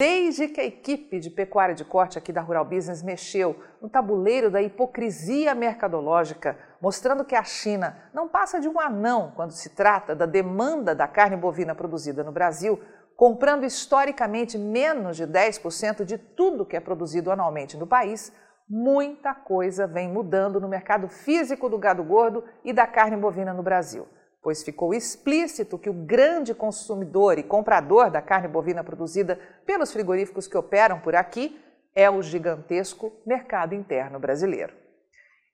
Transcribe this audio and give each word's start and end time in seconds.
Desde 0.00 0.46
que 0.46 0.60
a 0.60 0.64
equipe 0.64 1.18
de 1.18 1.28
pecuária 1.28 1.74
de 1.74 1.84
corte 1.84 2.16
aqui 2.16 2.32
da 2.32 2.40
Rural 2.40 2.64
Business 2.64 3.02
mexeu 3.02 3.60
no 3.82 3.88
tabuleiro 3.88 4.48
da 4.48 4.62
hipocrisia 4.62 5.56
mercadológica, 5.56 6.56
mostrando 6.80 7.24
que 7.24 7.34
a 7.34 7.42
China 7.42 7.98
não 8.14 8.28
passa 8.28 8.60
de 8.60 8.68
um 8.68 8.78
anão 8.78 9.32
quando 9.34 9.50
se 9.50 9.70
trata 9.70 10.14
da 10.14 10.24
demanda 10.24 10.94
da 10.94 11.08
carne 11.08 11.36
bovina 11.36 11.74
produzida 11.74 12.22
no 12.22 12.30
Brasil, 12.30 12.80
comprando 13.16 13.64
historicamente 13.64 14.56
menos 14.56 15.16
de 15.16 15.26
10% 15.26 16.04
de 16.04 16.16
tudo 16.16 16.64
que 16.64 16.76
é 16.76 16.80
produzido 16.80 17.32
anualmente 17.32 17.76
no 17.76 17.84
país, 17.84 18.32
muita 18.68 19.34
coisa 19.34 19.84
vem 19.84 20.08
mudando 20.08 20.60
no 20.60 20.68
mercado 20.68 21.08
físico 21.08 21.68
do 21.68 21.76
gado 21.76 22.04
gordo 22.04 22.44
e 22.62 22.72
da 22.72 22.86
carne 22.86 23.16
bovina 23.16 23.52
no 23.52 23.64
Brasil 23.64 24.06
pois 24.42 24.62
ficou 24.62 24.94
explícito 24.94 25.78
que 25.78 25.90
o 25.90 25.92
grande 25.92 26.54
consumidor 26.54 27.38
e 27.38 27.42
comprador 27.42 28.10
da 28.10 28.22
carne 28.22 28.48
bovina 28.48 28.84
produzida 28.84 29.38
pelos 29.66 29.92
frigoríficos 29.92 30.46
que 30.46 30.56
operam 30.56 31.00
por 31.00 31.14
aqui 31.14 31.60
é 31.94 32.08
o 32.08 32.22
gigantesco 32.22 33.12
mercado 33.26 33.74
interno 33.74 34.18
brasileiro. 34.18 34.74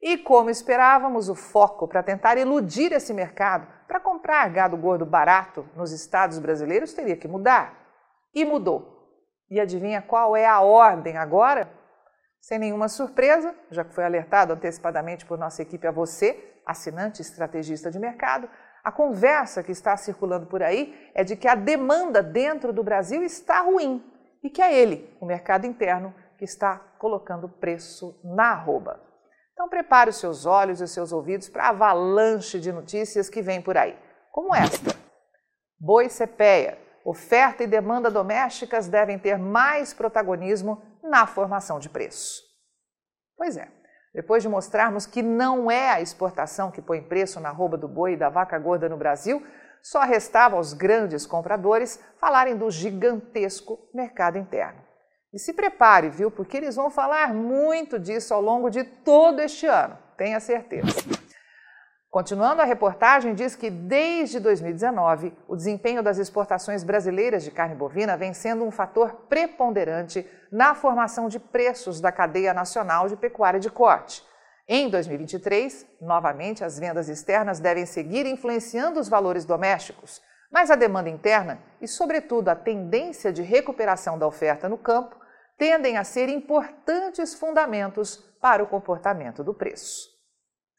E 0.03 0.19
como 0.19 0.51
esperávamos, 0.51 1.31
o 1.31 1.35
foco 1.35 1.89
para 1.89 2.03
tentar 2.03 2.37
iludir 2.37 2.93
esse 2.93 3.15
mercado 3.15 3.67
para 3.89 3.99
comprar 3.99 4.51
gado 4.51 4.77
gordo 4.77 5.07
barato 5.07 5.67
nos 5.75 5.93
estados 5.93 6.39
brasileiros 6.39 6.93
teria 6.93 7.17
que 7.17 7.27
mudar. 7.27 7.89
E 8.35 8.45
mudou. 8.45 9.09
E 9.49 9.59
adivinha 9.59 10.03
qual 10.03 10.37
é 10.37 10.45
a 10.45 10.61
ordem 10.61 11.17
agora? 11.17 11.71
Sem 12.41 12.59
nenhuma 12.59 12.89
surpresa, 12.89 13.55
já 13.71 13.83
que 13.83 13.95
foi 13.95 14.05
alertado 14.05 14.53
antecipadamente 14.53 15.25
por 15.25 15.39
nossa 15.39 15.63
equipe 15.63 15.87
a 15.87 15.91
você, 15.91 16.61
assinante 16.67 17.23
estrategista 17.23 17.91
de 17.91 17.99
mercado, 17.99 18.47
a 18.85 18.93
conversa 18.93 19.63
que 19.63 19.73
está 19.73 19.97
circulando 19.97 20.47
por 20.47 20.63
aí 20.63 21.11
é 21.15 21.25
de 21.25 21.37
que 21.37 21.49
a 21.49 21.55
demanda 21.55 22.23
dentro 22.23 22.71
do 22.71 22.85
Brasil 22.85 23.23
está 23.23 23.63
ruim 23.63 24.05
e 24.43 24.51
que 24.51 24.61
é 24.61 24.79
ele, 24.79 25.17
o 25.19 25.25
mercado 25.25 25.67
interno, 25.67 26.15
que 26.37 26.45
está 26.45 26.77
colocando 26.99 27.49
preço 27.49 28.21
na 28.23 28.51
arroba. 28.51 29.01
Então 29.55 29.71
prepare 29.71 30.11
os 30.11 30.17
seus 30.17 30.45
olhos 30.45 30.81
e 30.81 30.85
os 30.85 30.91
seus 30.91 31.13
ouvidos 31.13 31.49
para 31.49 31.65
a 31.65 31.69
avalanche 31.71 32.61
de 32.61 32.71
notícias 32.71 33.31
que 33.31 33.41
vem 33.41 33.63
por 33.63 33.79
aí, 33.79 33.99
como 34.31 34.55
esta. 34.55 34.95
Boi 35.81 36.11
Cepeia, 36.11 36.79
oferta 37.07 37.63
e 37.63 37.67
demanda 37.67 38.11
domésticas 38.11 38.87
devem 38.87 39.19
ter 39.19 39.39
mais 39.39 39.95
protagonismo 39.95 40.83
na 41.03 41.27
formação 41.27 41.79
de 41.79 41.89
preço. 41.89 42.43
Pois 43.37 43.57
é, 43.57 43.69
depois 44.15 44.43
de 44.43 44.49
mostrarmos 44.49 45.07
que 45.07 45.23
não 45.23 45.69
é 45.71 45.91
a 45.91 46.01
exportação 46.01 46.71
que 46.71 46.81
põe 46.81 47.03
preço 47.03 47.41
na 47.41 47.51
rouba 47.51 47.77
do 47.77 47.89
boi 47.89 48.13
e 48.13 48.17
da 48.17 48.29
vaca 48.29 48.57
gorda 48.59 48.89
no 48.89 48.97
Brasil, 48.97 49.45
só 49.83 50.03
restava 50.03 50.57
aos 50.57 50.73
grandes 50.73 51.27
compradores 51.27 52.01
falarem 52.19 52.57
do 52.57 52.71
gigantesco 52.71 53.79
mercado 53.93 54.39
interno. 54.39 54.81
E 55.33 55.39
se 55.39 55.53
prepare, 55.53 56.09
viu? 56.09 56.31
Porque 56.31 56.57
eles 56.57 56.77
vão 56.77 56.89
falar 56.89 57.35
muito 57.35 57.99
disso 57.99 58.33
ao 58.33 58.41
longo 58.41 58.71
de 58.71 58.85
todo 58.85 59.41
este 59.41 59.67
ano, 59.67 59.99
tenha 60.17 60.39
certeza. 60.39 61.24
Continuando 62.15 62.63
a 62.63 62.65
reportagem, 62.65 63.35
diz 63.35 63.57
que 63.57 63.69
desde 63.69 64.39
2019, 64.39 65.37
o 65.49 65.57
desempenho 65.57 66.01
das 66.01 66.17
exportações 66.17 66.85
brasileiras 66.85 67.43
de 67.43 67.51
carne 67.51 67.75
bovina 67.75 68.17
vem 68.17 68.33
sendo 68.33 68.63
um 68.63 68.71
fator 68.71 69.27
preponderante 69.29 70.25
na 70.49 70.77
formação 70.77 71.29
de 71.29 71.41
preços 71.41 72.01
da 72.01 72.13
cadeia 72.13 72.55
nacional 72.55 73.09
de 73.09 73.17
pecuária 73.17 73.59
de 73.59 73.69
corte. 73.69 74.23
Em 74.69 74.89
2023, 74.89 75.89
novamente, 76.01 76.63
as 76.63 76.79
vendas 76.79 77.09
externas 77.09 77.59
devem 77.59 77.85
seguir 77.85 78.27
influenciando 78.27 79.01
os 79.01 79.09
valores 79.09 79.45
domésticos, 79.45 80.23
mas 80.53 80.71
a 80.71 80.77
demanda 80.77 81.11
interna 81.11 81.59
e, 81.81 81.89
sobretudo, 81.89 82.49
a 82.49 82.55
tendência 82.55 83.33
de 83.33 83.43
recuperação 83.43 84.17
da 84.17 84.25
oferta 84.29 84.69
no 84.69 84.79
campo 84.79 85.17
tendem 85.59 85.97
a 85.97 86.05
ser 86.05 86.29
importantes 86.29 87.35
fundamentos 87.35 88.19
para 88.41 88.63
o 88.63 88.69
comportamento 88.69 89.43
do 89.43 89.53
preço. 89.53 90.14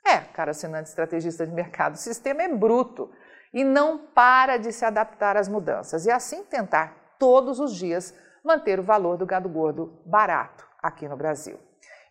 É, 0.07 0.19
cara 0.19 0.51
assinante 0.51 0.89
estrategista 0.89 1.47
de 1.47 1.51
mercado, 1.51 1.95
o 1.95 1.97
sistema 1.97 2.43
é 2.43 2.47
bruto 2.47 3.09
e 3.51 3.63
não 3.63 3.97
para 3.97 4.57
de 4.57 4.71
se 4.71 4.85
adaptar 4.85 5.35
às 5.35 5.47
mudanças 5.47 6.05
e 6.05 6.11
assim 6.11 6.43
tentar 6.43 7.15
todos 7.17 7.59
os 7.59 7.75
dias 7.75 8.13
manter 8.43 8.79
o 8.79 8.83
valor 8.83 9.17
do 9.17 9.25
gado 9.25 9.49
gordo 9.49 9.99
barato 10.05 10.67
aqui 10.81 11.07
no 11.07 11.17
Brasil. 11.17 11.57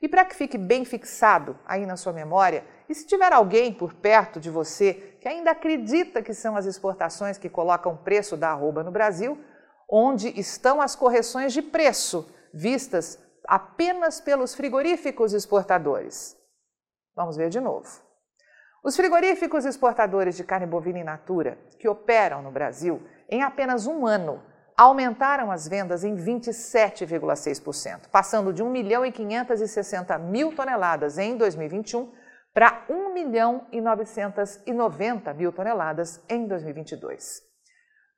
E 0.02 0.08
para 0.08 0.24
que 0.24 0.34
fique 0.34 0.58
bem 0.58 0.84
fixado 0.84 1.56
aí 1.64 1.86
na 1.86 1.96
sua 1.96 2.12
memória, 2.12 2.64
e 2.88 2.94
se 2.94 3.06
tiver 3.06 3.32
alguém 3.32 3.72
por 3.72 3.94
perto 3.94 4.40
de 4.40 4.50
você 4.50 5.16
que 5.20 5.28
ainda 5.28 5.52
acredita 5.52 6.22
que 6.22 6.34
são 6.34 6.56
as 6.56 6.66
exportações 6.66 7.38
que 7.38 7.48
colocam 7.48 7.92
o 7.92 7.98
preço 7.98 8.36
da 8.36 8.50
arroba 8.50 8.82
no 8.82 8.90
Brasil, 8.90 9.38
onde 9.88 10.28
estão 10.38 10.82
as 10.82 10.96
correções 10.96 11.52
de 11.52 11.62
preço 11.62 12.28
vistas 12.52 13.18
apenas 13.46 14.20
pelos 14.20 14.54
frigoríficos 14.54 15.32
exportadores? 15.32 16.36
Vamos 17.14 17.36
ver 17.36 17.48
de 17.48 17.60
novo. 17.60 17.88
Os 18.82 18.96
frigoríficos 18.96 19.64
exportadores 19.64 20.36
de 20.36 20.44
carne 20.44 20.66
bovina 20.66 20.98
in 20.98 21.04
natura, 21.04 21.58
que 21.78 21.88
operam 21.88 22.42
no 22.42 22.50
Brasil, 22.50 23.02
em 23.30 23.42
apenas 23.42 23.86
um 23.86 24.06
ano, 24.06 24.42
aumentaram 24.76 25.50
as 25.50 25.66
vendas 25.68 26.04
em 26.04 26.16
27,6%, 26.16 28.08
passando 28.10 28.52
de 28.52 28.62
1 28.62 28.68
milhão 28.68 29.06
e 29.06 29.12
560 29.12 30.18
mil 30.18 30.54
toneladas 30.54 31.16
em 31.16 31.36
2021 31.36 32.12
para 32.52 32.84
1 32.88 33.14
milhão 33.14 33.66
e 33.72 33.80
990 33.80 35.32
mil 35.34 35.52
toneladas 35.52 36.20
em 36.28 36.46
2022. 36.46 37.42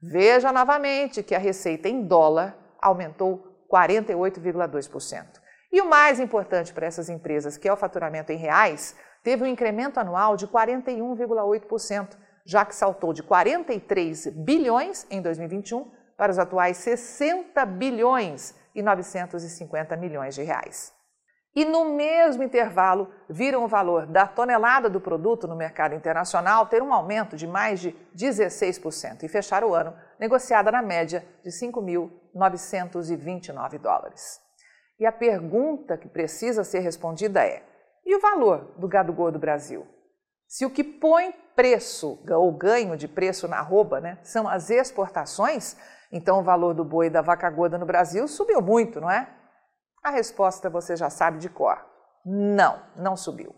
Veja 0.02 0.52
novamente 0.52 1.22
que 1.22 1.34
a 1.34 1.38
receita 1.38 1.88
em 1.88 2.06
dólar 2.06 2.56
aumentou 2.80 3.66
48,2%. 3.72 5.45
E 5.76 5.80
o 5.82 5.86
mais 5.86 6.18
importante 6.18 6.72
para 6.72 6.86
essas 6.86 7.10
empresas, 7.10 7.58
que 7.58 7.68
é 7.68 7.72
o 7.72 7.76
faturamento 7.76 8.32
em 8.32 8.38
reais, 8.38 8.96
teve 9.22 9.44
um 9.44 9.46
incremento 9.46 10.00
anual 10.00 10.34
de 10.34 10.48
41,8%, 10.48 12.16
já 12.46 12.64
que 12.64 12.74
saltou 12.74 13.12
de 13.12 13.22
43 13.22 14.28
bilhões 14.28 15.06
em 15.10 15.20
2021 15.20 15.92
para 16.16 16.32
os 16.32 16.38
atuais 16.38 16.78
60 16.78 17.66
bilhões 17.66 18.54
e 18.74 18.80
950 18.80 19.94
milhões 19.98 20.34
de 20.34 20.42
reais. 20.42 20.94
E 21.54 21.66
no 21.66 21.94
mesmo 21.94 22.42
intervalo, 22.42 23.12
viram 23.28 23.62
o 23.62 23.68
valor 23.68 24.06
da 24.06 24.26
tonelada 24.26 24.88
do 24.88 24.98
produto 24.98 25.46
no 25.46 25.54
mercado 25.54 25.94
internacional 25.94 26.64
ter 26.64 26.82
um 26.82 26.94
aumento 26.94 27.36
de 27.36 27.46
mais 27.46 27.80
de 27.80 27.94
16% 28.16 29.24
e 29.24 29.28
fechar 29.28 29.62
o 29.62 29.74
ano 29.74 29.94
negociada 30.18 30.72
na 30.72 30.80
média 30.80 31.22
de 31.44 31.50
5.929 31.50 33.78
dólares. 33.78 34.45
E 34.98 35.04
a 35.04 35.12
pergunta 35.12 35.96
que 35.96 36.08
precisa 36.08 36.64
ser 36.64 36.80
respondida 36.80 37.44
é: 37.44 37.62
e 38.04 38.14
o 38.14 38.20
valor 38.20 38.74
do 38.78 38.88
gado 38.88 39.12
gordo 39.12 39.38
Brasil? 39.38 39.86
Se 40.46 40.64
o 40.64 40.70
que 40.70 40.84
põe 40.84 41.34
preço 41.56 42.22
ou 42.30 42.52
ganho 42.52 42.96
de 42.96 43.08
preço 43.08 43.48
na 43.48 43.58
arroba 43.58 44.00
né, 44.00 44.18
são 44.22 44.48
as 44.48 44.70
exportações, 44.70 45.76
então 46.12 46.38
o 46.38 46.42
valor 46.42 46.72
do 46.72 46.84
boi 46.84 47.06
e 47.06 47.10
da 47.10 47.20
vaca 47.20 47.50
gorda 47.50 47.76
no 47.76 47.86
Brasil 47.86 48.28
subiu 48.28 48.62
muito, 48.62 49.00
não 49.00 49.10
é? 49.10 49.28
A 50.04 50.10
resposta 50.10 50.70
você 50.70 50.94
já 50.94 51.10
sabe 51.10 51.38
de 51.38 51.48
cor. 51.48 51.84
Não, 52.24 52.80
não 52.94 53.16
subiu. 53.16 53.54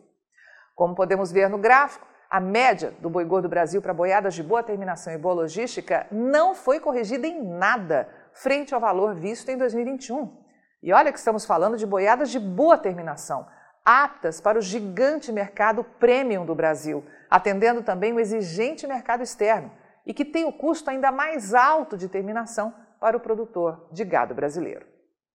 Como 0.74 0.94
podemos 0.94 1.30
ver 1.30 1.50
no 1.50 1.58
gráfico, 1.58 2.06
a 2.30 2.40
média 2.40 2.94
do 3.00 3.10
boi 3.10 3.24
gordo 3.24 3.48
Brasil 3.48 3.82
para 3.82 3.92
boiadas 3.92 4.34
de 4.34 4.42
boa 4.42 4.62
terminação 4.62 5.12
e 5.12 5.18
boa 5.18 5.34
logística 5.34 6.06
não 6.10 6.54
foi 6.54 6.80
corrigida 6.80 7.26
em 7.26 7.42
nada 7.42 8.08
frente 8.32 8.74
ao 8.74 8.80
valor 8.80 9.14
visto 9.14 9.50
em 9.50 9.58
2021. 9.58 10.47
E 10.82 10.92
olha 10.92 11.12
que 11.12 11.18
estamos 11.18 11.44
falando 11.44 11.76
de 11.76 11.86
boiadas 11.86 12.30
de 12.30 12.38
boa 12.38 12.78
terminação, 12.78 13.46
aptas 13.84 14.40
para 14.40 14.58
o 14.58 14.62
gigante 14.62 15.32
mercado 15.32 15.82
premium 15.82 16.44
do 16.46 16.54
Brasil, 16.54 17.04
atendendo 17.28 17.82
também 17.82 18.12
o 18.12 18.20
exigente 18.20 18.86
mercado 18.86 19.22
externo 19.22 19.72
e 20.06 20.14
que 20.14 20.24
tem 20.24 20.44
o 20.44 20.52
custo 20.52 20.90
ainda 20.90 21.10
mais 21.10 21.52
alto 21.52 21.96
de 21.96 22.08
terminação 22.08 22.74
para 23.00 23.16
o 23.16 23.20
produtor 23.20 23.88
de 23.92 24.04
gado 24.04 24.34
brasileiro. 24.34 24.86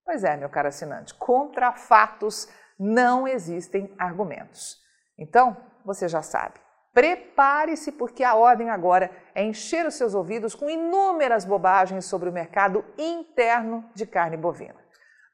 Pois 0.05 0.23
é, 0.23 0.35
meu 0.35 0.49
caro 0.49 0.67
assinante, 0.67 1.13
contra 1.13 1.73
fatos 1.73 2.47
não 2.79 3.27
existem 3.27 3.93
argumentos. 3.97 4.77
Então, 5.17 5.55
você 5.85 6.07
já 6.07 6.21
sabe, 6.21 6.55
prepare-se 6.93 7.91
porque 7.91 8.23
a 8.23 8.35
ordem 8.35 8.69
agora 8.69 9.11
é 9.35 9.43
encher 9.43 9.85
os 9.85 9.95
seus 9.95 10.13
ouvidos 10.13 10.55
com 10.55 10.69
inúmeras 10.69 11.45
bobagens 11.45 12.05
sobre 12.05 12.29
o 12.29 12.33
mercado 12.33 12.83
interno 12.97 13.89
de 13.93 14.05
carne 14.05 14.37
bovina. 14.37 14.82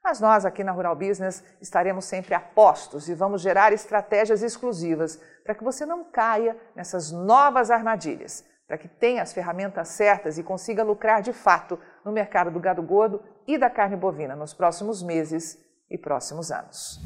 Mas 0.02 0.18
nós 0.18 0.46
aqui 0.46 0.64
na 0.64 0.72
Rural 0.72 0.96
Business 0.96 1.44
estaremos 1.60 2.06
sempre 2.06 2.34
a 2.34 2.40
postos 2.40 3.08
e 3.08 3.14
vamos 3.14 3.42
gerar 3.42 3.72
estratégias 3.72 4.42
exclusivas 4.42 5.20
para 5.44 5.54
que 5.54 5.62
você 5.62 5.84
não 5.84 6.04
caia 6.04 6.56
nessas 6.74 7.12
novas 7.12 7.70
armadilhas, 7.70 8.44
para 8.66 8.78
que 8.78 8.88
tenha 8.88 9.22
as 9.22 9.32
ferramentas 9.32 9.88
certas 9.88 10.38
e 10.38 10.42
consiga 10.42 10.82
lucrar 10.82 11.20
de 11.20 11.34
fato 11.34 11.78
no 12.02 12.12
mercado 12.12 12.50
do 12.50 12.58
gado 12.58 12.82
gordo 12.82 13.22
e 13.46 13.58
da 13.58 13.68
carne 13.68 13.94
bovina 13.94 14.34
nos 14.34 14.54
próximos 14.54 15.02
meses 15.02 15.58
e 15.90 15.98
próximos 15.98 16.50
anos. 16.50 16.98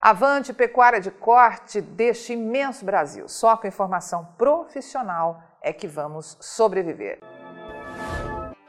Avante 0.00 0.52
Pecuária 0.52 1.00
de 1.00 1.10
Corte 1.10 1.80
deste 1.80 2.34
imenso 2.34 2.84
Brasil, 2.84 3.28
só 3.28 3.56
com 3.56 3.66
informação 3.66 4.24
profissional 4.38 5.42
é 5.60 5.72
que 5.72 5.88
vamos 5.88 6.38
sobreviver. 6.40 7.18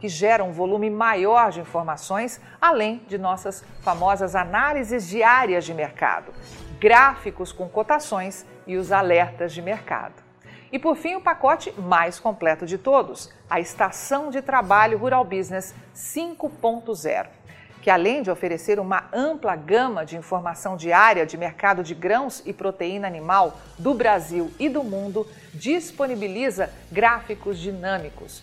que 0.00 0.08
gera 0.08 0.44
um 0.44 0.52
volume 0.52 0.90
maior 0.90 1.50
de 1.50 1.60
informações, 1.60 2.40
além 2.60 3.02
de 3.08 3.18
nossas 3.18 3.64
famosas 3.82 4.34
análises 4.34 5.08
diárias 5.08 5.64
de 5.64 5.72
mercado 5.72 6.32
gráficos 6.78 7.52
com 7.52 7.68
cotações 7.68 8.44
e 8.66 8.76
os 8.76 8.92
alertas 8.92 9.52
de 9.52 9.62
mercado. 9.62 10.14
E 10.70 10.78
por 10.78 10.96
fim, 10.96 11.14
o 11.14 11.20
pacote 11.20 11.72
mais 11.80 12.18
completo 12.18 12.66
de 12.66 12.76
todos, 12.76 13.32
a 13.48 13.60
Estação 13.60 14.30
de 14.30 14.42
Trabalho 14.42 14.98
Rural 14.98 15.24
Business 15.24 15.74
5.0, 15.94 17.26
que 17.80 17.88
além 17.88 18.20
de 18.20 18.30
oferecer 18.30 18.80
uma 18.80 19.04
ampla 19.12 19.54
gama 19.54 20.04
de 20.04 20.16
informação 20.16 20.76
diária 20.76 21.24
de 21.24 21.36
mercado 21.36 21.84
de 21.84 21.94
grãos 21.94 22.42
e 22.44 22.52
proteína 22.52 23.06
animal 23.06 23.58
do 23.78 23.94
Brasil 23.94 24.50
e 24.58 24.68
do 24.68 24.82
mundo, 24.82 25.26
disponibiliza 25.54 26.70
gráficos 26.90 27.58
dinâmicos 27.58 28.42